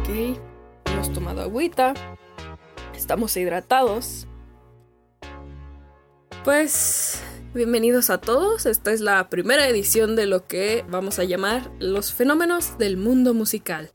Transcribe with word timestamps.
Ok, 0.00 0.08
hemos 0.84 1.12
tomado 1.12 1.42
agüita, 1.42 1.94
estamos 2.94 3.36
hidratados. 3.36 4.26
Pues 6.44 7.22
bienvenidos 7.54 8.10
a 8.10 8.20
todos, 8.20 8.66
esta 8.66 8.92
es 8.92 9.00
la 9.00 9.28
primera 9.28 9.68
edición 9.68 10.16
de 10.16 10.26
lo 10.26 10.46
que 10.46 10.84
vamos 10.88 11.18
a 11.18 11.24
llamar 11.24 11.70
los 11.78 12.12
fenómenos 12.12 12.78
del 12.78 12.96
mundo 12.96 13.34
musical. 13.34 13.90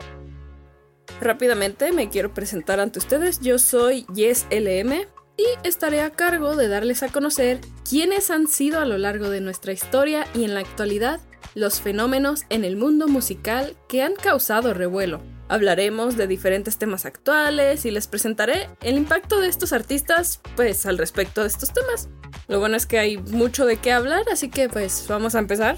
Rápidamente 1.20 1.92
me 1.92 2.10
quiero 2.10 2.34
presentar 2.34 2.80
ante 2.80 3.00
ustedes, 3.00 3.40
yo 3.42 3.60
soy 3.60 4.06
Yes 4.14 4.46
LM 4.52 5.08
y 5.38 5.46
estaré 5.64 6.02
a 6.02 6.10
cargo 6.10 6.56
de 6.56 6.68
darles 6.68 7.04
a 7.04 7.10
conocer 7.10 7.60
quiénes 7.88 8.32
han 8.32 8.48
sido 8.48 8.80
a 8.80 8.86
lo 8.86 8.98
largo 8.98 9.30
de 9.30 9.42
nuestra 9.42 9.72
historia 9.72 10.26
y 10.34 10.44
en 10.46 10.54
la 10.54 10.62
actualidad 10.62 11.20
los 11.56 11.82
fenómenos 11.82 12.44
en 12.50 12.64
el 12.64 12.78
mundo 12.78 13.08
musical 13.08 13.76
que 13.88 14.04
han 14.04 14.16
causado 14.16 14.74
revuelo. 14.74 15.22
Hablaremos 15.50 16.18
de 16.18 16.28
diferentes 16.28 16.78
temas 16.78 17.06
actuales 17.06 17.86
y 17.86 17.92
les 17.92 18.08
presentaré 18.08 18.70
el 18.82 18.98
impacto 18.98 19.40
de 19.40 19.48
estos 19.48 19.72
artistas, 19.72 20.42
pues 20.56 20.86
al 20.86 20.98
respecto 20.98 21.42
de 21.42 21.48
estos 21.48 21.72
temas. 21.74 22.10
Lo 22.48 22.60
bueno 22.60 22.76
es 22.76 22.86
que 22.86 23.00
hay 23.00 23.18
mucho 23.18 23.66
de 23.66 23.78
qué 23.78 23.92
hablar, 23.92 24.24
así 24.32 24.50
que 24.50 24.68
pues 24.68 25.06
vamos 25.08 25.36
a 25.36 25.40
empezar. 25.40 25.78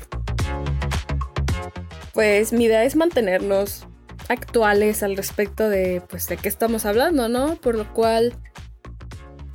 Pues 2.14 2.52
mi 2.52 2.66
idea 2.66 2.84
es 2.84 2.96
mantenernos 2.96 3.86
actuales 4.28 5.04
al 5.04 5.18
respecto 5.18 5.70
de 5.70 6.02
pues 6.10 6.28
de 6.28 6.38
qué 6.38 6.50
estamos 6.50 6.86
hablando, 6.86 7.30
¿no? 7.30 7.56
Por 7.56 7.76
lo 7.76 7.94
cual 7.94 8.34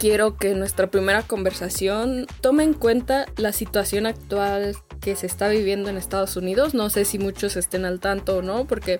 quiero 0.05 0.36
que 0.36 0.55
nuestra 0.55 0.91
primera 0.91 1.22
conversación 1.22 2.27
tome 2.42 2.62
en 2.62 2.74
cuenta 2.74 3.24
la 3.38 3.52
situación 3.52 4.05
actual 4.05 4.77
que 5.00 5.16
se 5.16 5.24
está 5.24 5.48
viviendo 5.48 5.88
en 5.88 5.97
Estados 5.97 6.36
Unidos. 6.36 6.74
No 6.74 6.91
sé 6.91 7.06
si 7.06 7.19
muchos 7.19 7.56
estén 7.56 7.86
al 7.86 8.00
tanto 8.00 8.36
o 8.36 8.42
no, 8.42 8.66
porque, 8.66 8.98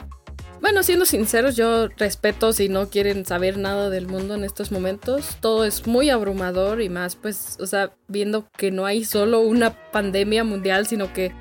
bueno, 0.63 0.83
siendo 0.83 1.05
sinceros, 1.05 1.57
yo 1.57 1.89
respeto 1.89 2.55
si 2.55 2.71
no 2.71 2.89
quieren 2.89 3.27
saber 3.27 3.59
nada 3.59 3.91
del 3.91 4.07
mundo 4.07 4.35
en 4.35 4.45
estos 4.45 4.73
momentos. 4.73 5.37
Todo 5.43 5.67
es 5.67 5.87
muy 5.87 6.09
abrumador 6.09 6.81
y 6.81 6.89
más, 6.89 7.17
pues, 7.17 7.59
o 7.61 7.67
sea, 7.67 7.93
viendo 8.09 8.49
que 8.57 8.71
no 8.71 8.87
hay 8.87 9.05
solo 9.05 9.41
una 9.41 9.91
pandemia 9.91 10.43
mundial, 10.43 10.87
sino 10.87 11.13
que 11.13 11.35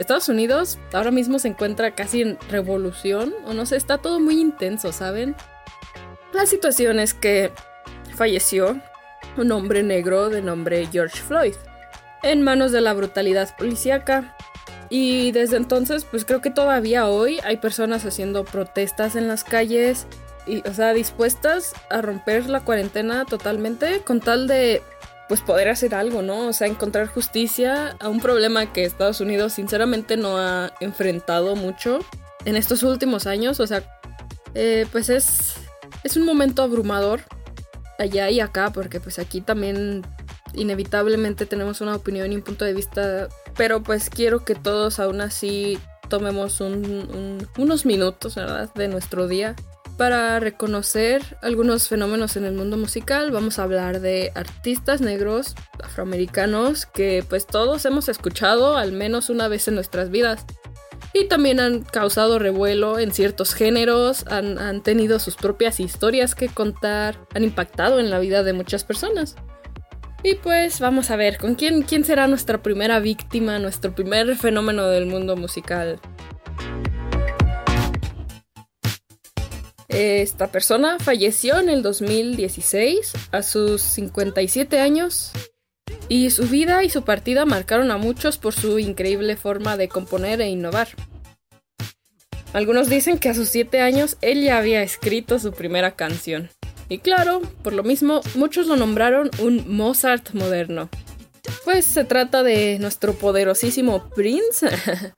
Estados 0.00 0.28
Unidos 0.28 0.80
ahora 0.92 1.12
mismo 1.12 1.38
se 1.38 1.46
encuentra 1.46 1.94
casi 1.94 2.22
en 2.22 2.36
revolución, 2.50 3.32
o 3.46 3.54
no 3.54 3.64
sé, 3.64 3.76
está 3.76 3.98
todo 3.98 4.18
muy 4.18 4.40
intenso, 4.40 4.90
¿saben? 4.90 5.36
La 6.32 6.46
situación 6.46 6.98
es 6.98 7.14
que 7.14 7.52
falleció 8.16 8.82
un 9.36 9.52
hombre 9.52 9.82
negro 9.82 10.30
de 10.30 10.42
nombre 10.42 10.88
George 10.90 11.20
Floyd 11.20 11.54
en 12.24 12.42
manos 12.42 12.72
de 12.72 12.80
la 12.80 12.94
brutalidad 12.94 13.54
policíaca. 13.56 14.36
Y 14.90 15.32
desde 15.32 15.56
entonces, 15.56 16.04
pues 16.04 16.24
creo 16.24 16.40
que 16.40 16.50
todavía 16.50 17.06
hoy 17.06 17.38
hay 17.44 17.58
personas 17.58 18.04
haciendo 18.04 18.44
protestas 18.44 19.16
en 19.16 19.28
las 19.28 19.44
calles 19.44 20.06
y, 20.46 20.66
o 20.68 20.74
sea, 20.74 20.92
dispuestas 20.92 21.74
a 21.90 22.02
romper 22.02 22.48
la 22.48 22.60
cuarentena 22.60 23.24
totalmente 23.24 24.00
con 24.00 24.20
tal 24.20 24.46
de, 24.46 24.82
pues, 25.28 25.40
poder 25.40 25.68
hacer 25.68 25.94
algo, 25.94 26.22
¿no? 26.22 26.48
O 26.48 26.52
sea, 26.52 26.66
encontrar 26.66 27.06
justicia 27.06 27.96
a 27.98 28.08
un 28.08 28.20
problema 28.20 28.72
que 28.72 28.84
Estados 28.84 29.20
Unidos 29.20 29.54
sinceramente 29.54 30.16
no 30.16 30.38
ha 30.38 30.72
enfrentado 30.80 31.56
mucho 31.56 32.00
en 32.44 32.56
estos 32.56 32.82
últimos 32.82 33.26
años. 33.26 33.60
O 33.60 33.66
sea, 33.66 33.82
eh, 34.54 34.86
pues 34.92 35.08
es, 35.08 35.54
es 36.04 36.16
un 36.16 36.24
momento 36.24 36.62
abrumador 36.62 37.22
allá 37.98 38.30
y 38.30 38.40
acá, 38.40 38.70
porque 38.72 39.00
pues 39.00 39.18
aquí 39.18 39.40
también 39.40 40.02
inevitablemente 40.54 41.46
tenemos 41.46 41.80
una 41.80 41.96
opinión 41.96 42.32
y 42.32 42.36
un 42.36 42.42
punto 42.42 42.64
de 42.64 42.72
vista, 42.72 43.28
pero 43.56 43.82
pues 43.82 44.10
quiero 44.10 44.44
que 44.44 44.54
todos 44.54 44.98
aún 45.00 45.20
así 45.20 45.78
tomemos 46.08 46.60
unos 46.60 47.86
minutos 47.86 48.34
¿verdad? 48.34 48.72
de 48.74 48.88
nuestro 48.88 49.26
día 49.26 49.56
para 49.96 50.40
reconocer 50.40 51.22
algunos 51.42 51.88
fenómenos 51.88 52.36
en 52.36 52.44
el 52.44 52.54
mundo 52.54 52.76
musical. 52.76 53.30
Vamos 53.30 53.58
a 53.58 53.62
hablar 53.62 54.00
de 54.00 54.32
artistas 54.34 55.00
negros, 55.00 55.54
afroamericanos, 55.82 56.86
que 56.86 57.24
pues 57.28 57.46
todos 57.46 57.84
hemos 57.84 58.08
escuchado 58.08 58.76
al 58.76 58.92
menos 58.92 59.30
una 59.30 59.48
vez 59.48 59.68
en 59.68 59.76
nuestras 59.76 60.10
vidas. 60.10 60.44
Y 61.16 61.26
también 61.26 61.60
han 61.60 61.82
causado 61.82 62.40
revuelo 62.40 62.98
en 62.98 63.12
ciertos 63.12 63.54
géneros, 63.54 64.26
han, 64.26 64.58
han 64.58 64.82
tenido 64.82 65.20
sus 65.20 65.36
propias 65.36 65.78
historias 65.78 66.34
que 66.34 66.48
contar, 66.48 67.16
han 67.34 67.44
impactado 67.44 68.00
en 68.00 68.10
la 68.10 68.18
vida 68.18 68.42
de 68.42 68.52
muchas 68.52 68.82
personas. 68.82 69.36
Y 70.24 70.34
pues 70.34 70.80
vamos 70.80 71.12
a 71.12 71.16
ver, 71.16 71.38
¿con 71.38 71.54
quién, 71.54 71.82
quién 71.82 72.04
será 72.04 72.26
nuestra 72.26 72.62
primera 72.62 72.98
víctima, 72.98 73.60
nuestro 73.60 73.94
primer 73.94 74.34
fenómeno 74.34 74.88
del 74.88 75.06
mundo 75.06 75.36
musical? 75.36 76.00
Esta 79.86 80.50
persona 80.50 80.98
falleció 80.98 81.60
en 81.60 81.68
el 81.68 81.82
2016 81.82 83.12
a 83.30 83.42
sus 83.44 83.80
57 83.82 84.80
años 84.80 85.30
y 86.08 86.30
su 86.30 86.48
vida 86.48 86.84
y 86.84 86.90
su 86.90 87.02
partida 87.02 87.44
marcaron 87.44 87.90
a 87.90 87.96
muchos 87.96 88.38
por 88.38 88.54
su 88.54 88.78
increíble 88.78 89.36
forma 89.36 89.76
de 89.76 89.88
componer 89.88 90.40
e 90.40 90.48
innovar. 90.48 90.88
Algunos 92.52 92.88
dicen 92.88 93.18
que 93.18 93.28
a 93.28 93.34
sus 93.34 93.48
7 93.48 93.80
años 93.80 94.16
él 94.20 94.42
ya 94.42 94.58
había 94.58 94.82
escrito 94.82 95.38
su 95.38 95.52
primera 95.52 95.96
canción. 95.96 96.50
Y 96.88 96.98
claro, 96.98 97.42
por 97.62 97.72
lo 97.72 97.82
mismo, 97.82 98.20
muchos 98.34 98.66
lo 98.66 98.76
nombraron 98.76 99.30
un 99.40 99.64
Mozart 99.74 100.32
moderno. 100.34 100.88
Pues 101.64 101.84
se 101.84 102.04
trata 102.04 102.42
de 102.42 102.78
nuestro 102.78 103.14
poderosísimo 103.14 104.08
Prince. 104.10 104.68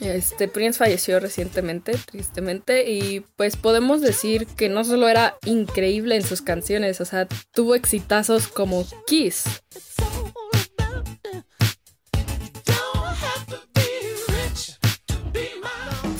Este 0.00 0.48
Prince 0.48 0.78
falleció 0.78 1.20
recientemente, 1.20 1.96
tristemente, 2.10 2.90
y 2.90 3.20
pues 3.36 3.56
podemos 3.56 4.00
decir 4.00 4.46
que 4.46 4.68
no 4.68 4.84
solo 4.84 5.08
era 5.08 5.36
increíble 5.46 6.16
en 6.16 6.22
sus 6.22 6.42
canciones, 6.42 7.00
o 7.00 7.04
sea, 7.04 7.28
tuvo 7.52 7.74
exitazos 7.74 8.48
como 8.48 8.84
Kiss. 9.06 9.44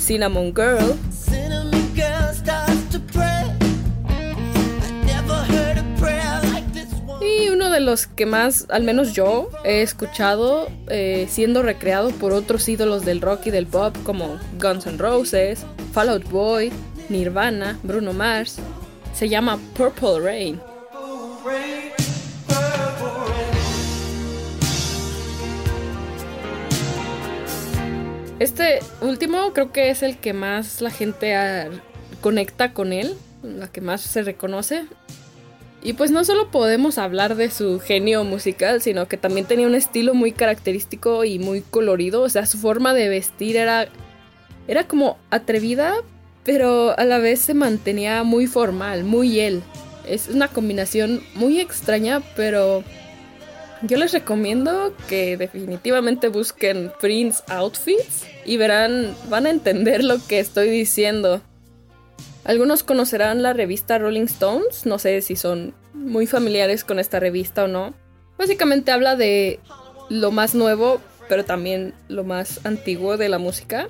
Cinnamon 0.05 0.53
Girl, 0.53 0.95
de 7.75 7.81
los 7.81 8.07
que 8.07 8.25
más, 8.25 8.67
al 8.69 8.83
menos 8.83 9.11
yo, 9.11 9.49
he 9.65 9.81
escuchado 9.81 10.69
eh, 10.87 11.27
siendo 11.29 11.61
recreado 11.61 12.11
por 12.11 12.31
otros 12.31 12.67
ídolos 12.69 13.03
del 13.03 13.19
rock 13.19 13.47
y 13.47 13.51
del 13.51 13.67
pop 13.67 13.93
como 14.03 14.39
Guns 14.61 14.87
N' 14.87 14.97
Roses, 14.97 15.65
Fall 15.91 16.07
Out 16.07 16.29
Boy, 16.29 16.71
Nirvana, 17.09 17.77
Bruno 17.83 18.13
Mars. 18.13 18.57
Se 19.13 19.27
llama 19.27 19.59
Purple 19.75 20.19
Rain. 20.21 20.61
Este 28.39 28.79
último 29.01 29.53
creo 29.53 29.71
que 29.71 29.89
es 29.89 30.03
el 30.03 30.17
que 30.17 30.33
más 30.33 30.81
la 30.81 30.91
gente 30.91 31.33
conecta 32.19 32.73
con 32.73 32.91
él, 32.91 33.15
la 33.43 33.67
que 33.67 33.79
más 33.79 34.01
se 34.01 34.23
reconoce. 34.23 34.85
Y 35.81 35.93
pues 35.93 36.11
no 36.11 36.25
solo 36.25 36.51
podemos 36.51 36.97
hablar 36.97 37.35
de 37.35 37.49
su 37.49 37.79
genio 37.79 38.23
musical, 38.23 38.81
sino 38.81 39.07
que 39.07 39.17
también 39.17 39.45
tenía 39.45 39.67
un 39.67 39.75
estilo 39.75 40.13
muy 40.13 40.31
característico 40.31 41.23
y 41.23 41.39
muy 41.39 41.61
colorido. 41.61 42.23
O 42.23 42.29
sea, 42.29 42.45
su 42.45 42.57
forma 42.57 42.93
de 42.93 43.07
vestir 43.07 43.55
era, 43.55 43.87
era 44.67 44.85
como 44.85 45.17
atrevida, 45.29 45.93
pero 46.43 46.97
a 46.97 47.05
la 47.05 47.19
vez 47.19 47.39
se 47.39 47.53
mantenía 47.53 48.23
muy 48.23 48.47
formal, 48.47 49.03
muy 49.03 49.39
él. 49.39 49.63
Es 50.07 50.27
una 50.27 50.47
combinación 50.49 51.23
muy 51.35 51.59
extraña, 51.59 52.21
pero 52.35 52.83
yo 53.87 53.97
les 53.97 54.11
recomiendo 54.11 54.95
que 55.07 55.37
definitivamente 55.37 56.27
busquen 56.27 56.91
Prince 56.99 57.43
Outfits 57.47 58.25
y 58.45 58.57
verán, 58.57 59.15
van 59.29 59.45
a 59.45 59.49
entender 59.49 60.03
lo 60.03 60.17
que 60.27 60.39
estoy 60.39 60.69
diciendo. 60.69 61.41
Algunos 62.43 62.83
conocerán 62.83 63.41
la 63.41 63.53
revista 63.53 63.97
Rolling 63.97 64.25
Stones, 64.25 64.85
no 64.85 64.99
sé 64.99 65.21
si 65.21 65.35
son 65.35 65.73
muy 65.93 66.27
familiares 66.27 66.83
con 66.83 66.99
esta 66.99 67.19
revista 67.19 67.63
o 67.63 67.67
no. 67.67 67.93
Básicamente 68.37 68.91
habla 68.91 69.15
de 69.15 69.59
lo 70.09 70.31
más 70.31 70.53
nuevo, 70.53 71.01
pero 71.27 71.45
también 71.45 71.93
lo 72.07 72.23
más 72.23 72.65
antiguo 72.65 73.17
de 73.17 73.29
la 73.29 73.39
música. 73.39 73.87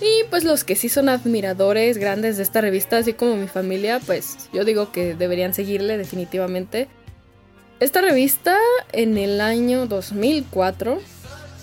Y 0.00 0.24
pues 0.30 0.44
los 0.44 0.64
que 0.64 0.76
sí 0.76 0.88
son 0.88 1.08
admiradores 1.08 1.98
grandes 1.98 2.36
de 2.36 2.42
esta 2.42 2.60
revista, 2.60 2.98
así 2.98 3.12
como 3.12 3.36
mi 3.36 3.48
familia, 3.48 4.00
pues 4.04 4.48
yo 4.52 4.64
digo 4.64 4.90
que 4.90 5.14
deberían 5.14 5.54
seguirle 5.54 5.96
definitivamente. 5.98 6.88
Esta 7.84 8.00
revista 8.00 8.56
en 8.92 9.18
el 9.18 9.42
año 9.42 9.84
2004 9.84 11.02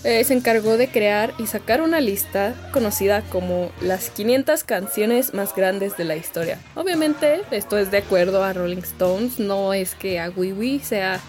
eh, 0.04 0.24
se 0.24 0.34
encargó 0.36 0.78
de 0.78 0.88
crear 0.88 1.34
y 1.40 1.48
sacar 1.48 1.82
una 1.82 2.00
lista 2.00 2.54
conocida 2.72 3.24
como 3.24 3.72
las 3.82 4.12
500 4.12 4.64
canciones 4.64 5.34
más 5.34 5.56
grandes 5.56 5.98
de 5.98 6.04
la 6.04 6.16
historia. 6.16 6.60
Obviamente 6.76 7.42
esto 7.50 7.76
es 7.80 7.90
de 7.90 7.98
acuerdo 7.98 8.44
a 8.44 8.54
Rolling 8.54 8.84
Stones, 8.84 9.40
no 9.40 9.74
es 9.74 9.96
que 9.96 10.20
a 10.20 10.30
Wee 10.30 10.80
sea, 10.84 11.20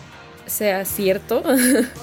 sea 0.44 0.84
cierto. 0.84 1.42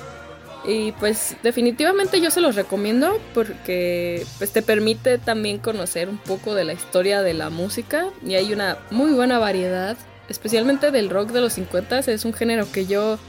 y 0.68 0.91
pues 0.94 1.38
definitivamente 1.44 2.19
yo 2.19 2.31
se 2.31 2.41
los 2.41 2.56
recomiendo 2.56 3.21
porque 3.36 4.25
pues 4.39 4.51
te 4.51 4.63
permite 4.63 5.19
también 5.19 5.59
conocer 5.59 6.09
un 6.09 6.18
poco 6.18 6.56
de 6.56 6.63
la 6.63 6.74
historia 6.74 7.21
de 7.21 7.36
la 7.36 7.51
música 7.51 8.07
y 8.25 8.33
hay 8.33 8.51
una 8.51 8.80
muy 8.89 9.12
buena 9.12 9.38
variedad, 9.38 9.95
especialmente 10.29 10.91
del 10.91 11.09
rock 11.09 11.31
de 11.31 11.41
los 11.41 11.53
50 11.53 11.99
es 11.99 12.25
un 12.25 12.33
género 12.33 12.71
que 12.71 12.85
yo 12.85 13.19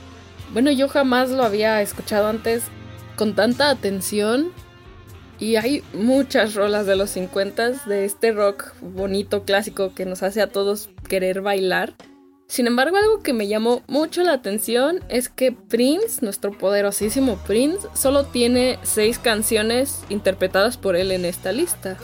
bueno, 0.52 0.73
yo 0.73 0.88
jamás 0.88 1.31
lo 1.31 1.44
había 1.44 1.81
escuchado 1.81 2.29
antes 2.29 2.64
con 3.17 3.35
tanta 3.35 3.70
atención. 3.70 4.52
Y 5.38 5.56
hay 5.56 5.82
muchas 5.94 6.55
rolas 6.55 6.87
de 6.87 6.97
los 6.97 7.11
50 7.11 7.70
de 7.87 8.05
este 8.05 8.32
rock 8.32 8.75
bonito, 8.81 9.44
clásico, 9.44 9.94
que 9.94 10.05
nos 10.05 10.23
hace 10.23 10.43
a 10.43 10.49
todos 10.49 10.91
querer 11.08 11.41
bailar. 11.41 11.94
Sin 12.47 12.67
embargo, 12.67 12.97
algo 12.97 13.23
que 13.23 13.32
me 13.32 13.47
llamó 13.47 13.82
mucho 13.87 14.23
la 14.23 14.32
atención 14.32 15.00
es 15.08 15.29
que 15.29 15.52
Prince, 15.52 16.23
nuestro 16.23 16.58
poderosísimo 16.58 17.37
Prince, 17.47 17.88
solo 17.94 18.26
tiene 18.26 18.79
seis 18.82 19.19
canciones 19.19 20.00
interpretadas 20.11 20.76
por 20.76 20.97
él 20.97 21.12
en 21.12 21.25
esta 21.25 21.52
lista. 21.52 21.97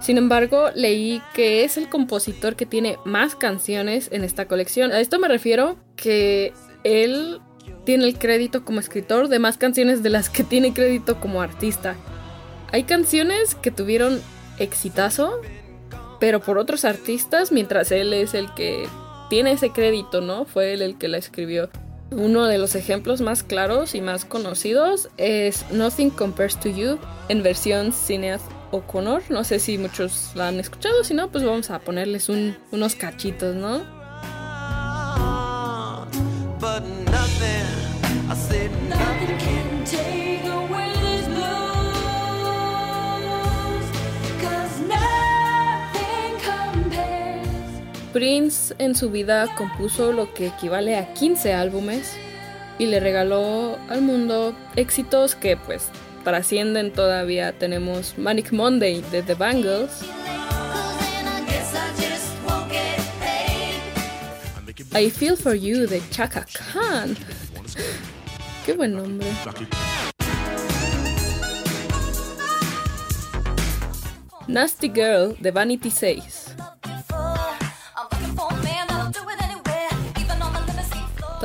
Sin 0.00 0.18
embargo, 0.18 0.70
leí 0.74 1.22
que 1.34 1.64
es 1.64 1.76
el 1.76 1.88
compositor 1.88 2.54
que 2.54 2.66
tiene 2.66 2.98
más 3.04 3.34
canciones 3.34 4.08
en 4.12 4.24
esta 4.24 4.46
colección. 4.46 4.92
A 4.92 5.00
esto 5.00 5.18
me 5.18 5.28
refiero 5.28 5.76
que 5.96 6.52
él 6.84 7.40
tiene 7.84 8.04
el 8.04 8.18
crédito 8.18 8.64
como 8.64 8.80
escritor 8.80 9.28
de 9.28 9.38
más 9.38 9.58
canciones 9.58 10.02
de 10.02 10.10
las 10.10 10.28
que 10.28 10.44
tiene 10.44 10.74
crédito 10.74 11.18
como 11.18 11.40
artista. 11.40 11.96
Hay 12.72 12.84
canciones 12.84 13.54
que 13.54 13.70
tuvieron 13.70 14.20
exitazo, 14.58 15.40
pero 16.20 16.40
por 16.40 16.58
otros 16.58 16.84
artistas, 16.84 17.52
mientras 17.52 17.90
él 17.90 18.12
es 18.12 18.34
el 18.34 18.52
que 18.54 18.86
tiene 19.30 19.52
ese 19.52 19.70
crédito, 19.70 20.20
¿no? 20.20 20.44
Fue 20.44 20.72
él 20.72 20.82
el 20.82 20.98
que 20.98 21.08
la 21.08 21.18
escribió. 21.18 21.70
Uno 22.10 22.46
de 22.46 22.58
los 22.58 22.74
ejemplos 22.76 23.20
más 23.20 23.42
claros 23.42 23.94
y 23.94 24.00
más 24.00 24.24
conocidos 24.24 25.08
es 25.16 25.64
Nothing 25.72 26.10
Compares 26.10 26.58
to 26.60 26.68
You 26.68 26.98
en 27.28 27.42
versión 27.42 27.92
Cineath 27.92 28.42
O'Connor. 28.70 29.22
No 29.30 29.44
sé 29.44 29.58
si 29.58 29.78
muchos 29.78 30.32
la 30.34 30.48
han 30.48 30.60
escuchado, 30.60 31.04
si 31.04 31.14
no, 31.14 31.30
pues 31.30 31.44
vamos 31.44 31.70
a 31.70 31.78
ponerles 31.80 32.28
unos 32.28 32.94
cachitos, 32.94 33.54
¿no? 33.54 33.96
Prince 48.12 48.74
en 48.78 48.94
su 48.94 49.10
vida 49.10 49.46
compuso 49.58 50.10
lo 50.10 50.32
que 50.32 50.46
equivale 50.46 50.96
a 50.96 51.12
15 51.12 51.52
álbumes 51.52 52.16
y 52.78 52.86
le 52.86 52.98
regaló 52.98 53.76
al 53.90 54.00
mundo 54.00 54.56
éxitos 54.74 55.34
que 55.34 55.58
pues 55.58 55.90
trascienden 56.26 56.90
todavía. 56.90 57.52
Tenemos 57.52 58.18
Manic 58.18 58.50
Monday 58.50 59.00
de 59.12 59.22
The 59.22 59.34
Bangles. 59.34 60.02
I 64.92 65.08
Feel 65.08 65.36
For 65.36 65.54
You 65.54 65.86
de 65.86 66.02
Chaka 66.10 66.44
Khan. 66.52 67.16
Qué 68.64 68.72
buen 68.72 68.96
nombre. 68.96 69.28
Nasty 74.48 74.90
Girl 74.92 75.36
de 75.38 75.52
Vanity 75.52 75.92
6. 75.92 76.35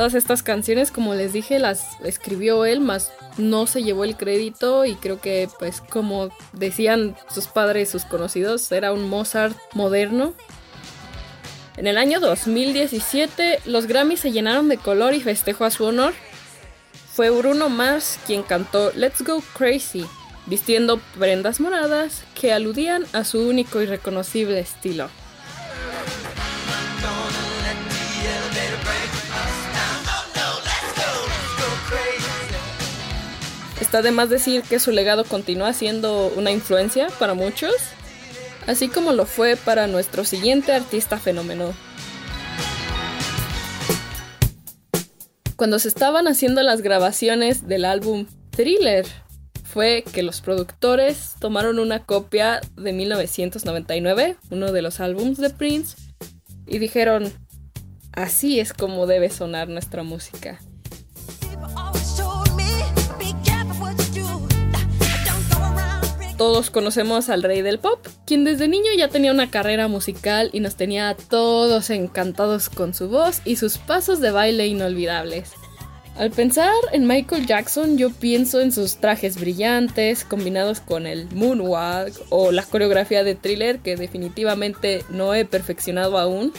Todas 0.02 0.16
estas 0.16 0.42
canciones, 0.42 0.90
como 0.90 1.14
les 1.14 1.32
dije, 1.32 1.60
las 1.60 1.86
escribió 2.04 2.66
él, 2.66 2.80
más 2.80 3.12
no 3.38 3.68
se 3.68 3.84
llevó 3.84 4.04
el 4.04 4.18
crédito 4.18 4.84
y 4.84 4.96
creo 4.96 5.22
que, 5.22 5.48
pues, 5.60 5.80
como 5.80 6.30
decían 6.54 7.16
sus 7.32 7.46
padres, 7.46 7.92
sus 7.92 8.04
conocidos, 8.06 8.72
era 8.72 8.94
un 8.94 9.08
Mozart 9.08 9.56
moderno. 9.76 10.34
En 11.78 11.86
el 11.86 12.00
año 12.00 12.20
2017, 12.20 13.60
los 13.66 13.86
Grammys 13.86 14.22
se 14.22 14.32
llenaron 14.32 14.70
de 14.70 14.78
color 14.78 15.14
y 15.14 15.22
festejo 15.22 15.66
a 15.66 15.70
su 15.70 15.86
honor. 15.86 16.16
Fue 17.14 17.30
Bruno 17.30 17.70
Mars 17.70 18.18
quien 18.26 18.42
cantó 18.42 18.92
Let's 18.96 19.22
Go 19.22 19.44
Crazy, 19.56 20.08
vistiendo 20.48 21.00
prendas 21.20 21.60
moradas 21.60 22.24
que 22.34 22.52
aludían 22.52 23.06
a 23.14 23.24
su 23.24 23.48
único 23.48 23.84
y 23.84 23.86
reconocible 23.86 24.60
estilo. 24.62 25.12
Está 33.92 34.04
de 34.04 34.12
más 34.12 34.30
decir 34.30 34.62
que 34.62 34.80
su 34.80 34.92
legado 34.92 35.26
continúa 35.26 35.74
siendo 35.74 36.28
una 36.38 36.50
influencia 36.50 37.10
para 37.20 37.34
muchos, 37.34 37.74
así 38.66 38.88
como 38.88 39.12
lo 39.12 39.26
fue 39.26 39.58
para 39.58 39.88
nuestro 39.88 40.24
siguiente 40.24 40.72
artista 40.72 41.20
fenómeno. 41.20 41.74
Cuando 45.58 45.78
se 45.78 45.90
estaban 45.90 46.30
haciendo 46.30 46.64
las 46.64 46.82
grabaciones 46.82 47.68
del 47.68 47.84
álbum 47.84 48.28
Thriller, 48.52 49.06
fue 49.66 50.06
que 50.14 50.24
los 50.24 50.40
productores 50.40 51.36
tomaron 51.42 51.78
una 51.78 52.06
copia 52.06 52.62
de 52.78 52.94
1999, 52.94 54.38
uno 54.52 54.72
de 54.72 54.82
los 54.82 55.02
álbums 55.02 55.38
de 55.38 55.50
Prince, 55.50 55.98
y 56.66 56.80
dijeron, 56.80 57.30
así 58.14 58.62
es 58.62 58.72
como 58.72 59.06
debe 59.06 59.30
sonar 59.30 59.68
nuestra 59.68 60.04
música. 60.04 60.62
Todos 66.42 66.72
conocemos 66.72 67.30
al 67.30 67.44
rey 67.44 67.62
del 67.62 67.78
pop, 67.78 68.04
quien 68.26 68.44
desde 68.44 68.68
niño 68.68 68.92
ya 68.98 69.10
tenía 69.10 69.32
una 69.32 69.52
carrera 69.52 69.88
musical 69.88 70.50
y 70.52 70.60
nos 70.60 70.76
tenía 70.76 71.10
a 71.10 71.16
todos 71.16 71.92
encantados 71.92 72.68
con 72.68 72.96
su 72.96 73.10
voz 73.10 73.44
y 73.46 73.58
sus 73.58 73.78
pasos 73.78 74.22
de 74.22 74.32
baile 74.32 74.66
inolvidables. 74.66 75.52
Al 76.18 76.32
pensar 76.32 76.74
en 76.94 77.06
Michael 77.06 77.46
Jackson, 77.46 78.00
yo 78.00 78.10
pienso 78.10 78.60
en 78.60 78.72
sus 78.72 78.96
trajes 78.96 79.40
brillantes 79.40 80.26
combinados 80.26 80.80
con 80.80 81.06
el 81.06 81.28
moonwalk 81.32 82.16
o 82.32 82.52
la 82.52 82.64
coreografía 82.64 83.24
de 83.24 83.36
thriller 83.36 83.78
que 83.78 83.96
definitivamente 83.96 85.06
no 85.10 85.36
he 85.36 85.46
perfeccionado 85.46 86.18
aún. 86.18 86.54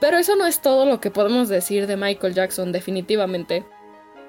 Pero 0.00 0.18
eso 0.18 0.36
no 0.36 0.46
es 0.46 0.62
todo 0.62 0.86
lo 0.86 1.00
que 1.00 1.10
podemos 1.10 1.48
decir 1.48 1.88
de 1.88 1.96
Michael 1.96 2.34
Jackson 2.34 2.70
definitivamente. 2.70 3.64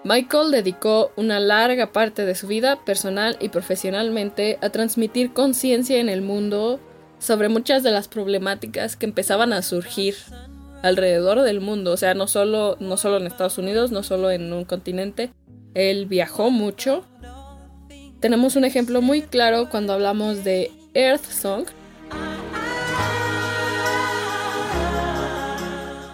Michael 0.04 0.52
dedicó 0.52 1.12
una 1.16 1.40
larga 1.40 1.92
parte 1.92 2.26
de 2.26 2.36
su 2.36 2.48
vida 2.48 2.84
personal 2.86 3.38
y 3.42 3.50
profesionalmente 3.50 4.58
a 4.62 4.70
transmitir 4.70 5.34
conciencia 5.34 6.00
en 6.00 6.10
el 6.10 6.22
mundo 6.22 6.80
sobre 7.20 7.50
muchas 7.50 7.84
de 7.84 7.92
las 7.92 8.08
problemáticas 8.08 8.96
que 8.96 9.06
empezaban 9.06 9.54
a 9.54 9.62
surgir 9.62 10.16
alrededor 10.84 11.42
del 11.42 11.60
mundo, 11.60 11.92
o 11.94 11.98
sea, 11.98 12.14
no 12.14 12.28
solo, 12.28 12.78
no 12.80 12.98
solo 12.98 13.18
en 13.18 13.28
Estados 13.28 13.58
Unidos, 13.58 13.92
no 13.92 14.04
solo 14.04 14.32
en 14.32 14.54
un 14.54 14.66
continente. 14.66 15.32
Él 15.74 16.06
viajó 16.06 16.50
mucho. 16.52 17.04
Tenemos 18.20 18.56
un 18.56 18.66
ejemplo 18.66 19.02
muy 19.02 19.22
claro 19.22 19.70
cuando 19.70 19.94
hablamos 19.94 20.44
de 20.44 20.72
Earth 20.94 21.26
Song, 21.26 21.66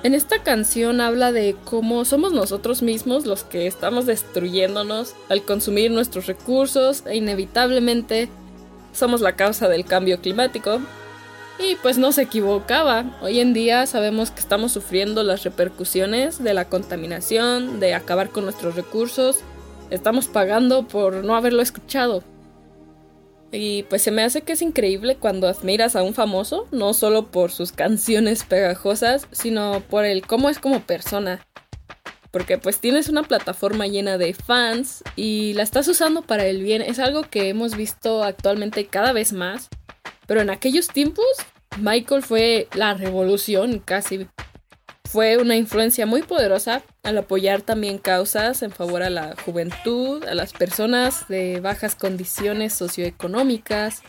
En 0.04 0.14
esta 0.14 0.44
canción 0.44 1.00
habla 1.00 1.32
de 1.32 1.56
cómo 1.64 2.04
somos 2.04 2.34
nosotros 2.34 2.82
mismos 2.82 3.26
los 3.26 3.46
que 3.46 3.68
estamos 3.68 4.06
destruyéndonos 4.06 5.16
al 5.30 5.44
consumir 5.44 5.92
nuestros 5.92 6.26
recursos 6.26 7.06
e 7.06 7.16
inevitablemente 7.16 8.28
somos 8.92 9.22
la 9.22 9.38
causa 9.38 9.70
del 9.70 9.86
cambio 9.86 10.20
climático. 10.20 10.82
Y 11.58 11.76
pues 11.76 11.98
no 11.98 12.12
se 12.12 12.24
equivocaba. 12.24 13.18
Hoy 13.22 13.40
en 13.40 13.54
día 13.54 13.86
sabemos 13.86 14.30
que 14.30 14.42
estamos 14.42 14.74
sufriendo 14.74 15.24
las 15.24 15.44
repercusiones 15.46 16.44
de 16.44 16.54
la 16.54 16.66
contaminación, 16.66 17.80
de 17.80 17.94
acabar 17.94 18.30
con 18.30 18.44
nuestros 18.44 18.76
recursos. 18.76 19.38
Estamos 19.90 20.28
pagando 20.28 20.86
por 20.86 21.24
no 21.24 21.34
haberlo 21.34 21.62
escuchado. 21.62 22.26
Y 23.56 23.84
pues 23.84 24.02
se 24.02 24.10
me 24.10 24.24
hace 24.24 24.42
que 24.42 24.54
es 24.54 24.64
increíble 24.64 25.16
cuando 25.16 25.48
admiras 25.48 25.96
a 25.96 26.02
un 26.02 26.16
famoso, 26.16 26.68
no 26.72 26.96
solo 26.96 27.28
por 27.28 27.52
sus 27.52 27.72
canciones 27.72 28.44
pegajosas, 28.44 29.28
sino 29.32 29.82
por 29.92 30.06
el 30.06 30.26
cómo 30.26 30.50
es 30.50 30.58
como 30.58 30.82
persona. 30.82 31.40
porque 32.32 32.58
pues 32.58 32.80
tienes 32.80 33.10
una 33.10 33.22
plataforma 33.22 33.86
llena 33.86 34.18
de 34.18 34.34
fans 34.34 35.04
y 35.16 35.54
la 35.54 35.62
estás 35.62 35.88
usando 35.88 36.24
para 36.24 36.48
el 36.48 36.64
bien. 36.64 36.82
Es 36.82 36.98
algo 36.98 37.22
que 37.22 37.50
hemos 37.50 37.78
visto 37.78 38.24
actualmente 38.24 38.88
cada 38.88 39.14
vez 39.14 39.34
más, 39.34 39.70
pero 40.26 40.42
en 40.42 40.50
aquellos 40.50 40.88
tiempos 40.88 41.28
Michael 41.80 42.24
fue 42.24 42.68
la 42.74 42.96
revolución 42.96 43.78
casi. 43.78 44.28
Fue 45.13 45.38
una 45.38 45.55
influencia 45.55 46.08
muy 46.08 46.24
poderosa 46.24 46.82
al 47.03 47.20
apoyar 47.20 47.62
también 47.62 48.00
causas 48.00 48.63
en 48.63 48.72
favor 48.72 49.03
a 49.03 49.12
la 49.12 49.36
juventud, 49.46 50.24
a 50.24 50.34
las 50.34 50.53
personas 50.53 51.27
de 51.27 51.60
bajas 51.60 51.93
condiciones 51.93 52.74
socioeconómicas. 52.74 54.01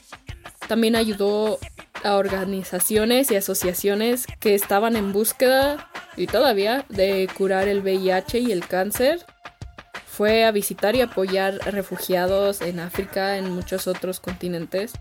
También 0.66 0.96
ayudó 0.96 1.58
a 2.04 2.14
organizaciones 2.14 3.30
y 3.30 3.36
asociaciones 3.36 4.24
que 4.40 4.54
estaban 4.54 4.96
en 4.96 5.12
búsqueda 5.12 5.90
y 6.16 6.26
todavía 6.26 6.86
de 6.88 7.28
curar 7.36 7.68
el 7.68 7.82
VIH 7.82 8.38
y 8.38 8.50
el 8.50 8.66
cáncer. 8.66 9.26
Fue 10.06 10.46
a 10.46 10.52
visitar 10.52 10.96
y 10.96 11.02
apoyar 11.02 11.56
refugiados 11.70 12.62
en 12.62 12.80
África, 12.80 13.36
en 13.36 13.50
muchos 13.50 13.88
otros 13.88 14.20
continentes. 14.20 14.94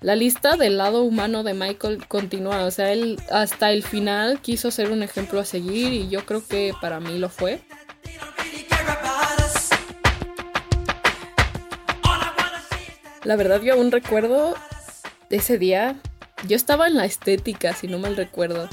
La 0.00 0.14
lista 0.14 0.56
del 0.56 0.78
lado 0.78 1.02
humano 1.02 1.42
de 1.42 1.54
Michael 1.54 2.06
continúa, 2.06 2.64
o 2.64 2.70
sea, 2.70 2.92
él 2.92 3.18
hasta 3.32 3.72
el 3.72 3.82
final 3.82 4.40
quiso 4.40 4.70
ser 4.70 4.92
un 4.92 5.02
ejemplo 5.02 5.40
a 5.40 5.44
seguir 5.44 5.92
y 5.92 6.08
yo 6.08 6.24
creo 6.24 6.46
que 6.46 6.72
para 6.80 7.00
mí 7.00 7.18
lo 7.18 7.28
fue. 7.28 7.60
La 13.24 13.34
verdad 13.34 13.60
yo 13.60 13.74
aún 13.74 13.90
recuerdo 13.90 14.54
ese 15.30 15.58
día, 15.58 15.96
yo 16.46 16.54
estaba 16.54 16.86
en 16.86 16.96
la 16.96 17.04
estética, 17.04 17.74
si 17.74 17.88
no 17.88 17.98
mal 17.98 18.16
recuerdo. 18.16 18.68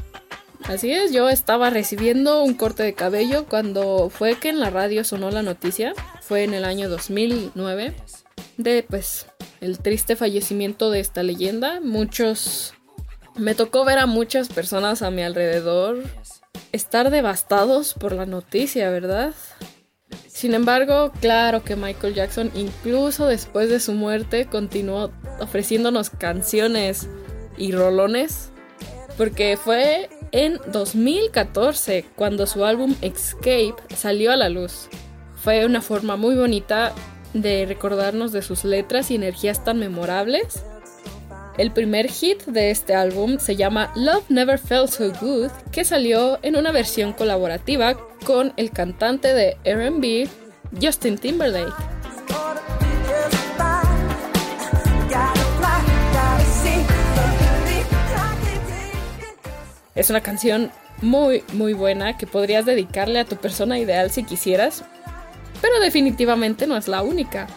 Así 0.65 0.91
es, 0.91 1.11
yo 1.11 1.29
estaba 1.29 1.71
recibiendo 1.71 2.43
un 2.43 2.53
corte 2.53 2.83
de 2.83 2.93
cabello 2.93 3.45
cuando 3.45 4.11
fue 4.11 4.35
que 4.35 4.49
en 4.49 4.59
la 4.59 4.69
radio 4.69 5.03
sonó 5.03 5.31
la 5.31 5.41
noticia. 5.41 5.93
Fue 6.21 6.43
en 6.43 6.53
el 6.53 6.65
año 6.65 6.87
2009 6.87 7.95
de 8.57 8.83
pues 8.83 9.27
el 9.65 9.79
triste 9.79 10.15
fallecimiento 10.15 10.91
de 10.91 10.99
esta 10.99 11.23
leyenda. 11.23 11.79
Muchos 11.81 12.73
me 13.35 13.55
tocó 13.55 13.83
ver 13.83 13.97
a 13.97 14.05
muchas 14.05 14.47
personas 14.47 15.01
a 15.01 15.11
mi 15.11 15.21
alrededor 15.21 16.03
estar 16.71 17.09
devastados 17.09 17.93
por 17.93 18.13
la 18.13 18.25
noticia, 18.25 18.89
¿verdad? 18.89 19.33
Sin 20.27 20.53
embargo, 20.53 21.11
claro 21.21 21.63
que 21.63 21.75
Michael 21.75 22.13
Jackson, 22.13 22.51
incluso 22.55 23.25
después 23.27 23.69
de 23.69 23.79
su 23.79 23.93
muerte, 23.93 24.45
continuó 24.45 25.11
ofreciéndonos 25.39 26.09
canciones 26.09 27.07
y 27.57 27.71
rolones, 27.71 28.51
porque 29.17 29.57
fue 29.57 30.09
en 30.31 30.59
2014 30.71 32.05
cuando 32.15 32.45
su 32.45 32.65
álbum 32.65 32.95
Escape 33.01 33.75
salió 33.95 34.31
a 34.31 34.35
la 34.35 34.49
luz. 34.49 34.89
Fue 35.41 35.65
una 35.65 35.81
forma 35.81 36.17
muy 36.17 36.35
bonita 36.35 36.93
de 37.35 37.65
recordarnos 37.65 38.31
de 38.31 38.41
sus 38.41 38.63
letras 38.63 39.11
y 39.11 39.15
energías 39.15 39.63
tan 39.63 39.77
memorables. 39.77 40.63
El 41.57 41.71
primer 41.71 42.09
hit 42.09 42.43
de 42.45 42.71
este 42.71 42.95
álbum 42.95 43.39
se 43.39 43.55
llama 43.55 43.91
Love 43.95 44.29
Never 44.29 44.57
Felt 44.57 44.89
So 44.89 45.11
Good, 45.21 45.51
que 45.71 45.83
salió 45.83 46.39
en 46.41 46.55
una 46.55 46.71
versión 46.71 47.13
colaborativa 47.13 47.97
con 48.25 48.53
el 48.55 48.71
cantante 48.71 49.33
de 49.33 49.57
RB, 49.65 50.29
Justin 50.81 51.17
Timberlake. 51.17 51.73
Es 59.93 60.09
una 60.09 60.21
canción 60.21 60.71
muy, 61.01 61.43
muy 61.53 61.73
buena 61.73 62.17
que 62.17 62.27
podrías 62.27 62.65
dedicarle 62.65 63.19
a 63.19 63.25
tu 63.25 63.35
persona 63.37 63.79
ideal 63.79 64.11
si 64.11 64.23
quisieras, 64.23 64.83
pero 65.65 65.79
definitivamente 65.79 66.67
no 66.67 66.77
es 66.77 66.87
la 66.87 67.01
única. 67.01 67.47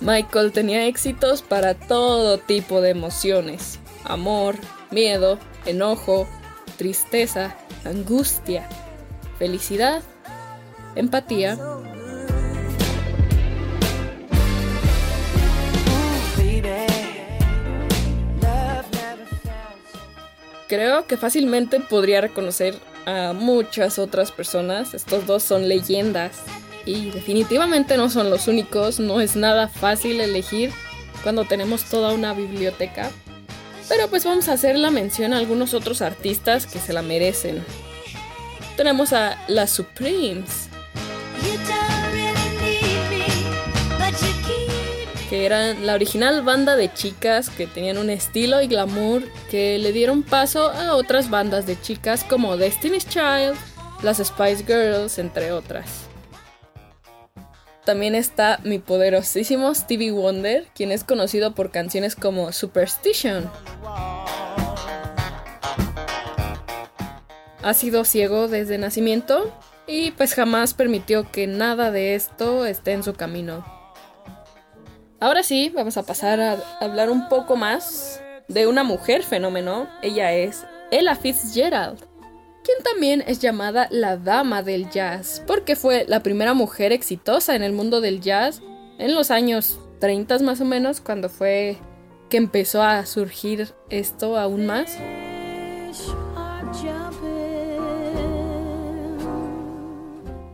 Michael 0.00 0.52
tenía 0.52 0.84
éxitos 0.84 1.40
para 1.40 1.72
todo 1.72 2.36
tipo 2.36 2.82
de 2.82 2.90
emociones. 2.90 3.78
Amor, 4.04 4.56
miedo, 4.90 5.38
enojo, 5.64 6.28
tristeza, 6.76 7.56
angustia, 7.86 8.68
felicidad, 9.38 10.02
empatía. 10.96 11.56
Creo 20.68 21.06
que 21.06 21.16
fácilmente 21.16 21.80
podría 21.80 22.20
reconocer 22.20 22.78
a 23.06 23.32
muchas 23.32 23.98
otras 23.98 24.30
personas. 24.30 24.92
Estos 24.92 25.26
dos 25.26 25.42
son 25.42 25.68
leyendas 25.68 26.42
y 26.86 27.10
definitivamente 27.10 27.96
no 27.96 28.08
son 28.08 28.30
los 28.30 28.48
únicos, 28.48 29.00
no 29.00 29.20
es 29.20 29.36
nada 29.36 29.68
fácil 29.68 30.20
elegir 30.20 30.70
cuando 31.22 31.44
tenemos 31.44 31.84
toda 31.84 32.14
una 32.14 32.32
biblioteca. 32.32 33.10
Pero 33.88 34.08
pues 34.08 34.24
vamos 34.24 34.48
a 34.48 34.52
hacer 34.52 34.78
la 34.78 34.90
mención 34.90 35.32
a 35.32 35.38
algunos 35.38 35.74
otros 35.74 36.00
artistas 36.00 36.66
que 36.66 36.78
se 36.78 36.92
la 36.92 37.02
merecen. 37.02 37.62
Tenemos 38.76 39.12
a 39.12 39.36
las 39.48 39.70
Supremes. 39.70 40.68
que 45.28 45.44
eran 45.44 45.84
la 45.86 45.94
original 45.94 46.42
banda 46.42 46.76
de 46.76 46.92
chicas 46.92 47.50
que 47.50 47.66
tenían 47.66 47.98
un 47.98 48.10
estilo 48.10 48.62
y 48.62 48.68
glamour 48.68 49.24
que 49.50 49.76
le 49.80 49.90
dieron 49.90 50.22
paso 50.22 50.70
a 50.70 50.94
otras 50.94 51.30
bandas 51.30 51.66
de 51.66 51.80
chicas 51.80 52.22
como 52.22 52.56
Destiny's 52.56 53.08
Child, 53.08 53.56
las 54.02 54.18
Spice 54.18 54.64
Girls, 54.64 55.18
entre 55.18 55.50
otras. 55.50 56.05
También 57.86 58.16
está 58.16 58.58
mi 58.64 58.80
poderosísimo 58.80 59.72
Stevie 59.72 60.10
Wonder, 60.10 60.66
quien 60.74 60.90
es 60.90 61.04
conocido 61.04 61.54
por 61.54 61.70
canciones 61.70 62.16
como 62.16 62.50
Superstition. 62.50 63.48
Ha 67.62 67.74
sido 67.74 68.04
ciego 68.04 68.48
desde 68.48 68.76
nacimiento 68.78 69.56
y 69.86 70.10
pues 70.10 70.34
jamás 70.34 70.74
permitió 70.74 71.30
que 71.30 71.46
nada 71.46 71.92
de 71.92 72.16
esto 72.16 72.66
esté 72.66 72.90
en 72.90 73.04
su 73.04 73.14
camino. 73.14 73.64
Ahora 75.20 75.44
sí, 75.44 75.70
vamos 75.72 75.96
a 75.96 76.02
pasar 76.02 76.40
a 76.40 76.58
hablar 76.80 77.08
un 77.08 77.28
poco 77.28 77.54
más 77.54 78.20
de 78.48 78.66
una 78.66 78.82
mujer 78.82 79.22
fenómeno. 79.22 79.88
Ella 80.02 80.32
es 80.32 80.66
Ella 80.90 81.14
Fitzgerald 81.14 82.04
quien 82.66 82.82
también 82.82 83.22
es 83.28 83.38
llamada 83.38 83.86
la 83.92 84.16
Dama 84.16 84.64
del 84.64 84.90
Jazz, 84.90 85.40
porque 85.46 85.76
fue 85.76 86.04
la 86.08 86.24
primera 86.24 86.52
mujer 86.52 86.90
exitosa 86.90 87.54
en 87.54 87.62
el 87.62 87.72
mundo 87.72 88.00
del 88.00 88.20
jazz 88.20 88.60
en 88.98 89.14
los 89.14 89.30
años 89.30 89.78
30 90.00 90.40
más 90.40 90.60
o 90.60 90.64
menos, 90.64 91.00
cuando 91.00 91.28
fue 91.28 91.76
que 92.28 92.38
empezó 92.38 92.82
a 92.82 93.06
surgir 93.06 93.68
esto 93.88 94.36
aún 94.36 94.66
más. 94.66 94.98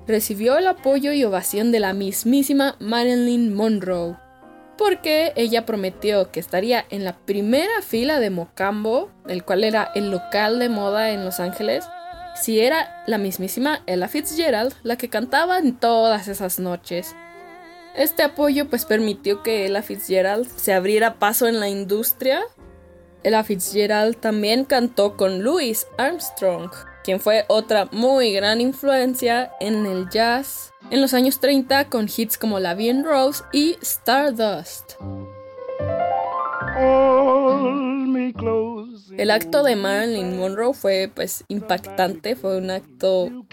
Recibió 0.07 0.59
el 0.59 0.66
apoyo 0.66 1.12
y 1.12 1.25
ovación 1.25 1.73
de 1.73 1.81
la 1.81 1.95
mismísima 1.95 2.76
Marilyn 2.78 3.54
Monroe, 3.54 4.19
porque 4.76 5.33
ella 5.35 5.64
prometió 5.64 6.31
que 6.31 6.40
estaría 6.40 6.85
en 6.90 7.04
la 7.04 7.16
primera 7.16 7.81
fila 7.81 8.21
de 8.21 8.28
Mocambo, 8.28 9.11
el 9.28 9.45
cual 9.45 9.64
era 9.64 9.90
el 9.95 10.11
local 10.11 10.59
de 10.59 10.69
moda 10.69 11.11
en 11.11 11.25
Los 11.25 11.40
Ángeles, 11.40 11.87
si 12.42 12.61
era 12.61 13.04
la 13.06 13.18
mismísima 13.18 13.82
Ella 13.87 14.08
Fitzgerald 14.08 14.75
la 14.82 14.96
que 14.96 15.08
cantaba 15.08 15.58
en 15.58 15.76
todas 15.78 16.26
esas 16.26 16.58
noches. 16.58 17.14
Este 17.94 18.25
apoyo 18.25 18.68
pues 18.68 18.84
permitió 18.84 19.42
que 19.42 19.64
Ella 19.66 19.82
Fitzgerald 19.82 20.49
se 20.56 20.72
abriera 20.72 21.20
paso 21.20 21.46
en 21.46 21.61
la 21.61 21.68
industria. 21.68 22.42
Ella 23.22 23.44
Fitzgerald 23.44 24.16
también 24.16 24.64
cantó 24.64 25.16
con 25.16 25.44
Louis 25.44 25.87
Armstrong, 25.99 26.70
quien 27.04 27.20
fue 27.20 27.44
otra 27.46 27.88
muy 27.92 28.32
gran 28.32 28.61
influencia 28.61 29.52
en 29.61 29.87
el 29.87 30.08
jazz 30.11 30.72
en 30.90 31.00
los 31.00 31.14
años 31.14 31.38
30 31.38 31.88
con 31.90 32.08
hits 32.14 32.37
como 32.38 32.58
La 32.58 32.75
Bien 32.75 33.04
Rose 33.04 33.44
y 33.52 33.76
Stardust. 33.82 34.94
El 39.17 39.31
acto 39.31 39.62
de 39.62 39.76
Marilyn 39.76 40.38
Monroe 40.38 40.75
fue 40.75 41.11
pues 41.14 41.45
impactante, 41.49 42.37
fue 42.37 42.59
un 42.59 42.71
acto 42.71 43.47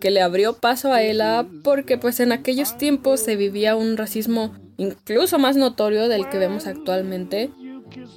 que 0.00 0.10
le 0.10 0.20
abrió 0.20 0.54
paso 0.54 0.92
a 0.92 1.02
ella 1.02 1.46
porque 1.62 1.98
pues 1.98 2.20
en 2.20 2.32
aquellos 2.32 2.76
tiempos 2.76 3.20
se 3.20 3.36
vivía 3.36 3.76
un 3.76 3.96
racismo 3.96 4.54
incluso 4.76 5.38
más 5.38 5.56
notorio 5.56 6.08
del 6.08 6.28
que 6.28 6.38
vemos 6.38 6.66
actualmente, 6.66 7.50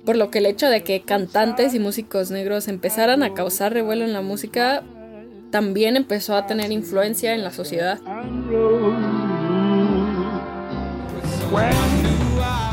por 0.06 0.15
lo 0.18 0.29
que 0.29 0.39
el 0.39 0.46
hecho 0.46 0.68
de 0.68 0.84
que 0.84 1.01
cantantes 1.01 1.74
y 1.74 1.79
músicos 1.79 2.32
negros 2.32 2.68
empezaran 2.68 3.24
a 3.24 3.34
causar 3.34 3.74
revuelo 3.74 4.03
en 4.03 4.13
la 4.13 4.22
música 4.22 4.84
también 5.51 5.96
empezó 5.96 6.36
a 6.36 6.46
tener 6.46 6.72
influencia 6.72 7.34
en 7.34 7.44
la 7.44 7.51
sociedad. 7.51 8.00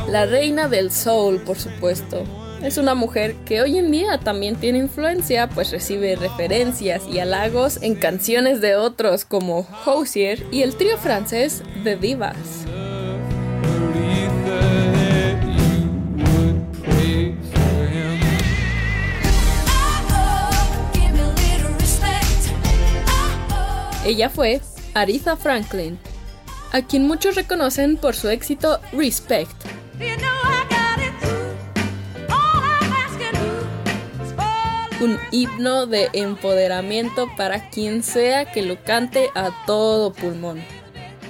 La 0.08 0.26
reina 0.26 0.68
del 0.68 0.90
soul, 0.90 1.40
por 1.40 1.56
supuesto. 1.56 2.24
Es 2.66 2.78
una 2.78 2.96
mujer 2.96 3.36
que 3.44 3.62
hoy 3.62 3.78
en 3.78 3.92
día 3.92 4.18
también 4.18 4.56
tiene 4.56 4.78
influencia, 4.78 5.48
pues 5.48 5.70
recibe 5.70 6.16
referencias 6.16 7.04
y 7.06 7.20
halagos 7.20 7.80
en 7.80 7.94
canciones 7.94 8.60
de 8.60 8.74
otros 8.74 9.24
como 9.24 9.68
Hosier 9.84 10.44
y 10.50 10.62
el 10.62 10.74
trío 10.74 10.98
francés 10.98 11.62
The 11.84 11.96
Divas. 11.96 12.66
Ella 24.04 24.28
fue 24.28 24.60
Aretha 24.94 25.36
Franklin, 25.36 25.98
a 26.72 26.82
quien 26.82 27.06
muchos 27.06 27.36
reconocen 27.36 27.96
por 27.96 28.16
su 28.16 28.28
éxito 28.28 28.80
Respect. 28.92 29.75
Un 35.00 35.18
himno 35.30 35.86
de 35.86 36.08
empoderamiento 36.12 37.28
para 37.36 37.68
quien 37.68 38.02
sea 38.02 38.50
que 38.50 38.62
lo 38.62 38.82
cante 38.82 39.30
a 39.34 39.50
todo 39.66 40.12
pulmón. 40.12 40.62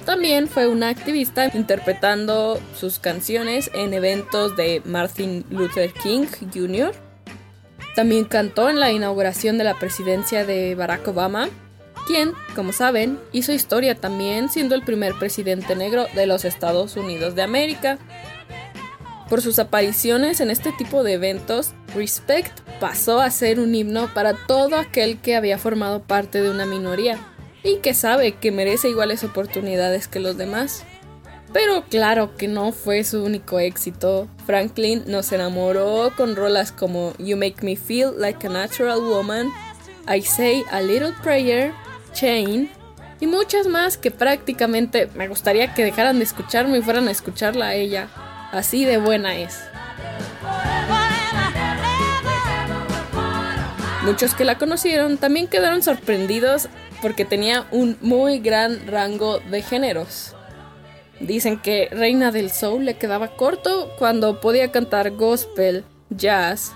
También 0.05 0.47
fue 0.47 0.67
una 0.67 0.87
activista 0.89 1.51
interpretando 1.53 2.61
sus 2.79 2.97
canciones 2.97 3.69
en 3.73 3.93
eventos 3.93 4.55
de 4.55 4.81
Martin 4.85 5.45
Luther 5.49 5.91
King 5.91 6.27
Jr. 6.53 6.93
También 7.93 8.23
cantó 8.23 8.69
en 8.69 8.79
la 8.79 8.91
inauguración 8.91 9.57
de 9.57 9.65
la 9.65 9.77
presidencia 9.77 10.45
de 10.45 10.75
Barack 10.75 11.07
Obama 11.09 11.49
quien, 12.07 12.33
como 12.55 12.71
saben, 12.71 13.19
hizo 13.33 13.51
historia 13.51 13.93
también 13.93 14.49
siendo 14.49 14.75
el 14.75 14.81
primer 14.81 15.13
presidente 15.19 15.75
negro 15.75 16.05
de 16.15 16.25
los 16.25 16.45
Estados 16.45 16.95
Unidos 16.95 17.35
de 17.35 17.43
América. 17.43 17.99
Por 19.29 19.41
sus 19.41 19.59
apariciones 19.59 20.39
en 20.39 20.49
este 20.49 20.71
tipo 20.71 21.03
de 21.03 21.13
eventos, 21.13 21.73
Respect 21.93 22.59
pasó 22.79 23.19
a 23.19 23.29
ser 23.29 23.59
un 23.59 23.75
himno 23.75 24.13
para 24.13 24.33
todo 24.33 24.77
aquel 24.77 25.19
que 25.19 25.35
había 25.35 25.57
formado 25.57 26.01
parte 26.01 26.41
de 26.41 26.49
una 26.49 26.65
minoría 26.65 27.19
y 27.63 27.77
que 27.77 27.93
sabe 27.93 28.35
que 28.35 28.51
merece 28.51 28.89
iguales 28.89 29.25
oportunidades 29.25 30.07
que 30.07 30.21
los 30.21 30.37
demás. 30.37 30.83
Pero 31.51 31.83
claro 31.89 32.35
que 32.37 32.47
no 32.47 32.71
fue 32.71 33.03
su 33.03 33.23
único 33.23 33.59
éxito. 33.59 34.27
Franklin 34.45 35.03
nos 35.07 35.31
enamoró 35.31 36.13
con 36.15 36.35
rolas 36.35 36.71
como 36.71 37.13
You 37.17 37.35
Make 37.35 37.63
Me 37.63 37.75
Feel 37.75 38.13
Like 38.17 38.47
a 38.47 38.49
Natural 38.49 39.01
Woman, 39.01 39.51
I 40.07 40.21
Say 40.21 40.63
a 40.71 40.81
Little 40.81 41.13
Prayer, 41.21 41.73
Chain 42.13 42.69
y 43.19 43.27
muchas 43.27 43.67
más 43.67 43.97
que 43.97 44.11
prácticamente 44.11 45.09
me 45.15 45.27
gustaría 45.27 45.73
que 45.73 45.83
dejaran 45.83 46.19
de 46.19 46.23
escucharme 46.23 46.77
y 46.77 46.81
fueran 46.81 47.07
a 47.07 47.11
escucharla 47.11 47.67
a 47.67 47.75
ella. 47.75 48.07
Así 48.51 48.85
de 48.85 48.97
buena 48.97 49.35
es. 49.35 49.59
Muchos 54.03 54.33
que 54.35 54.45
la 54.45 54.57
conocieron 54.57 55.17
también 55.17 55.47
quedaron 55.47 55.83
sorprendidos 55.83 56.69
porque 57.01 57.25
tenía 57.25 57.67
un 57.71 57.97
muy 58.01 58.39
gran 58.39 58.87
rango 58.87 59.39
de 59.39 59.61
géneros. 59.61 60.33
Dicen 61.19 61.59
que 61.59 61.89
Reina 61.91 62.31
del 62.31 62.51
Soul 62.51 62.85
le 62.85 62.97
quedaba 62.97 63.35
corto 63.35 63.91
cuando 63.97 64.39
podía 64.39 64.71
cantar 64.71 65.11
gospel, 65.11 65.83
jazz, 66.09 66.73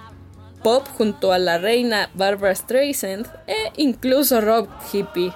pop 0.61 0.85
junto 0.97 1.31
a 1.31 1.39
la 1.39 1.57
reina 1.57 2.09
Barbara 2.15 2.53
Streisand 2.53 3.27
e 3.47 3.71
incluso 3.77 4.41
rock 4.41 4.69
hippie. 4.91 5.33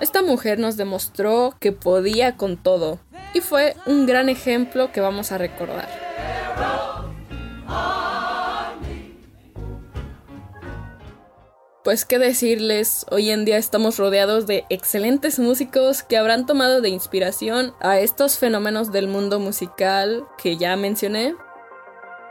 Esta 0.00 0.22
mujer 0.22 0.58
nos 0.58 0.76
demostró 0.76 1.54
que 1.60 1.72
podía 1.72 2.36
con 2.36 2.56
todo 2.56 2.98
y 3.34 3.40
fue 3.40 3.76
un 3.86 4.06
gran 4.06 4.28
ejemplo 4.28 4.92
que 4.92 5.00
vamos 5.00 5.32
a 5.32 5.38
recordar. 5.38 5.88
Pues 11.84 12.04
qué 12.04 12.20
decirles, 12.20 13.04
hoy 13.10 13.30
en 13.30 13.44
día 13.44 13.56
estamos 13.56 13.98
rodeados 13.98 14.46
de 14.46 14.64
excelentes 14.70 15.40
músicos 15.40 16.04
que 16.04 16.16
habrán 16.16 16.46
tomado 16.46 16.80
de 16.80 16.90
inspiración 16.90 17.74
a 17.80 17.98
estos 17.98 18.38
fenómenos 18.38 18.92
del 18.92 19.08
mundo 19.08 19.40
musical 19.40 20.24
que 20.38 20.56
ya 20.56 20.76
mencioné. 20.76 21.34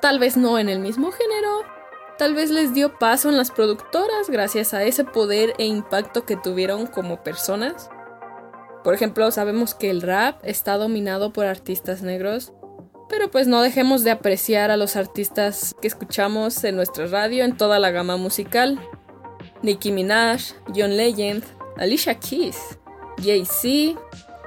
Tal 0.02 0.20
vez 0.20 0.38
no 0.38 0.58
en 0.58 0.70
el 0.70 0.80
mismo 0.80 1.12
género, 1.12 1.66
tal 2.18 2.34
vez 2.34 2.50
les 2.50 2.74
dio 2.74 2.98
paso 2.98 3.28
en 3.28 3.36
las 3.36 3.52
productoras 3.52 4.30
gracias 4.30 4.74
a 4.74 4.84
ese 4.84 5.04
poder 5.04 5.54
e 5.58 5.66
impacto 5.66 6.26
que 6.26 6.38
tuvieron 6.38 6.88
como 6.88 7.22
personas. 7.22 7.90
Por 8.84 8.94
ejemplo, 8.94 9.30
sabemos 9.32 9.76
que 9.76 9.90
el 9.90 10.02
rap 10.02 10.40
está 10.44 10.78
dominado 10.78 11.34
por 11.34 11.46
artistas 11.46 12.02
negros, 12.02 12.52
pero 13.10 13.30
pues 13.30 13.48
no 13.48 13.62
dejemos 13.62 14.04
de 14.04 14.12
apreciar 14.12 14.72
a 14.72 14.78
los 14.78 14.96
artistas 14.96 15.76
que 15.82 15.88
escuchamos 15.88 16.64
en 16.64 16.76
nuestra 16.78 17.06
radio 17.08 17.44
en 17.44 17.58
toda 17.58 17.78
la 17.78 17.92
gama 17.92 18.18
musical. 18.18 18.80
Nicki 19.62 19.92
Minaj, 19.92 20.54
John 20.76 20.98
Legend, 20.98 21.44
Alicia 21.78 22.16
Keys, 22.16 22.58
Jay-Z, 23.22 24.00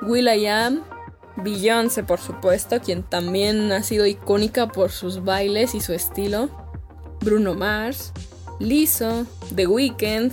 will.i.am, 0.02 0.82
Beyoncé 1.36 2.04
por 2.04 2.20
supuesto, 2.20 2.80
quien 2.80 3.02
también 3.02 3.70
ha 3.72 3.82
sido 3.82 4.06
icónica 4.06 4.68
por 4.68 4.90
sus 4.90 5.24
bailes 5.24 5.74
y 5.74 5.80
su 5.80 5.92
estilo. 5.92 6.48
Bruno 7.20 7.54
Mars, 7.54 8.12
Lizzo, 8.60 9.26
The 9.54 9.66
Weeknd. 9.66 10.32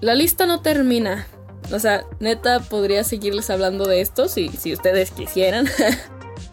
La 0.00 0.14
lista 0.14 0.46
no 0.46 0.60
termina. 0.62 1.26
O 1.72 1.78
sea, 1.78 2.04
neta, 2.18 2.60
podría 2.60 3.04
seguirles 3.04 3.50
hablando 3.50 3.86
de 3.86 4.00
esto 4.00 4.28
si, 4.28 4.48
si 4.48 4.72
ustedes 4.72 5.10
quisieran. 5.10 5.68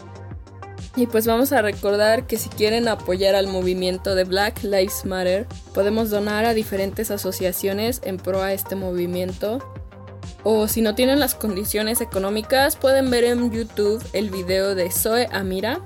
y 0.95 1.07
pues 1.07 1.25
vamos 1.25 1.51
a 1.51 1.61
recordar 1.61 2.27
que 2.27 2.37
si 2.37 2.49
quieren 2.49 2.87
apoyar 2.87 3.35
al 3.35 3.47
movimiento 3.47 4.15
de 4.15 4.23
Black 4.23 4.63
Lives 4.63 5.05
Matter, 5.05 5.47
podemos 5.73 6.09
donar 6.09 6.45
a 6.45 6.53
diferentes 6.53 7.11
asociaciones 7.11 8.01
en 8.03 8.17
pro 8.17 8.41
a 8.41 8.53
este 8.53 8.75
movimiento. 8.75 9.59
O 10.43 10.67
si 10.67 10.81
no 10.81 10.95
tienen 10.95 11.19
las 11.19 11.35
condiciones 11.35 11.99
económicas, 11.99 12.75
pueden 12.75 13.09
ver 13.09 13.23
en 13.25 13.51
YouTube 13.51 14.03
el 14.13 14.29
video 14.29 14.75
de 14.75 14.91
Zoe 14.91 15.27
Amira, 15.31 15.81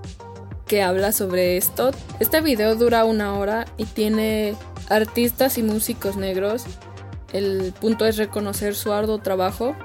que 0.67 0.81
habla 0.81 1.11
sobre 1.11 1.57
esto. 1.57 1.91
Este 2.19 2.41
video 2.41 2.75
dura 2.75 3.05
una 3.05 3.37
hora 3.39 3.65
y 3.77 3.85
tiene 3.85 4.55
artistas 4.89 5.57
y 5.57 5.63
músicos 5.63 6.15
negros. 6.15 6.65
El 7.31 7.73
punto 7.79 8.05
es 8.05 8.17
reconocer 8.17 8.75
su 8.75 8.91
arduo 8.91 9.19
trabajo. 9.19 9.75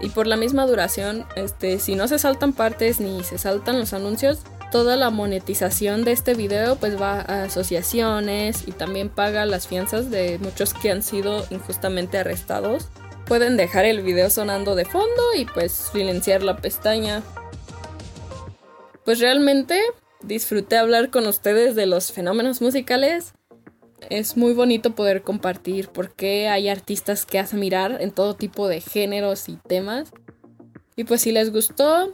Y 0.00 0.08
por 0.08 0.26
la 0.26 0.36
misma 0.36 0.66
duración, 0.66 1.26
este, 1.36 1.78
si 1.78 1.94
no 1.94 2.08
se 2.08 2.18
saltan 2.18 2.52
partes 2.52 3.00
ni 3.00 3.22
se 3.22 3.38
saltan 3.38 3.78
los 3.78 3.92
anuncios, 3.92 4.40
toda 4.72 4.96
la 4.96 5.10
monetización 5.10 6.02
de 6.02 6.12
este 6.12 6.34
video 6.34 6.76
pues 6.76 7.00
va 7.00 7.20
a 7.20 7.44
asociaciones 7.44 8.66
y 8.66 8.72
también 8.72 9.10
paga 9.10 9.44
las 9.44 9.68
fianzas 9.68 10.10
de 10.10 10.38
muchos 10.38 10.74
que 10.74 10.90
han 10.90 11.02
sido 11.02 11.46
injustamente 11.50 12.18
arrestados. 12.18 12.88
Pueden 13.26 13.56
dejar 13.56 13.84
el 13.84 14.02
video 14.02 14.30
sonando 14.30 14.74
de 14.74 14.86
fondo 14.86 15.22
y 15.36 15.44
pues 15.44 15.72
silenciar 15.72 16.42
la 16.42 16.56
pestaña. 16.56 17.22
Pues 19.04 19.20
realmente 19.20 19.80
disfruté 20.22 20.78
hablar 20.78 21.10
con 21.10 21.26
ustedes 21.26 21.74
de 21.76 21.86
los 21.86 22.10
fenómenos 22.10 22.62
musicales. 22.62 23.34
Es 24.10 24.36
muy 24.36 24.52
bonito 24.52 24.94
poder 24.94 25.22
compartir 25.22 25.88
porque 25.88 26.48
hay 26.48 26.68
artistas 26.68 27.26
que 27.26 27.38
admirar 27.38 27.98
en 28.00 28.10
todo 28.10 28.34
tipo 28.34 28.68
de 28.68 28.80
géneros 28.80 29.48
y 29.48 29.56
temas. 29.56 30.12
Y 30.96 31.04
pues 31.04 31.22
si 31.22 31.32
les 31.32 31.52
gustó, 31.52 32.12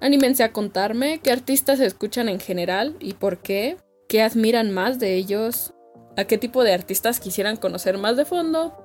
anímense 0.00 0.42
a 0.42 0.52
contarme 0.52 1.20
qué 1.20 1.30
artistas 1.30 1.80
escuchan 1.80 2.28
en 2.28 2.40
general 2.40 2.96
y 3.00 3.14
por 3.14 3.38
qué, 3.38 3.76
qué 4.08 4.22
admiran 4.22 4.70
más 4.70 4.98
de 4.98 5.14
ellos, 5.14 5.74
a 6.16 6.24
qué 6.24 6.38
tipo 6.38 6.64
de 6.64 6.72
artistas 6.72 7.20
quisieran 7.20 7.56
conocer 7.56 7.98
más 7.98 8.16
de 8.16 8.24
fondo. 8.24 8.80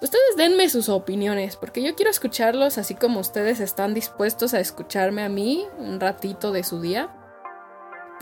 Ustedes 0.00 0.36
denme 0.36 0.68
sus 0.68 0.88
opiniones, 0.88 1.56
porque 1.56 1.80
yo 1.80 1.94
quiero 1.94 2.10
escucharlos 2.10 2.76
así 2.76 2.94
como 2.94 3.20
ustedes 3.20 3.60
están 3.60 3.94
dispuestos 3.94 4.52
a 4.52 4.58
escucharme 4.58 5.22
a 5.22 5.28
mí 5.28 5.64
un 5.78 6.00
ratito 6.00 6.50
de 6.50 6.64
su 6.64 6.80
día. 6.80 7.08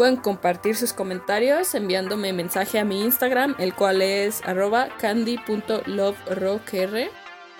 Pueden 0.00 0.16
compartir 0.16 0.76
sus 0.76 0.94
comentarios 0.94 1.74
enviándome 1.74 2.32
mensaje 2.32 2.78
a 2.78 2.86
mi 2.86 3.04
Instagram, 3.04 3.54
el 3.58 3.74
cual 3.74 4.00
es 4.00 4.40
arroba 4.46 4.88
candy.loverocker, 4.98 7.10